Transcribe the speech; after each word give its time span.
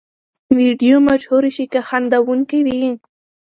ویډیو 0.57 0.95
مشهورې 1.07 1.51
شي 1.55 1.65
که 1.71 1.79
خندوونکې 1.87 2.59
وي. 2.65 2.85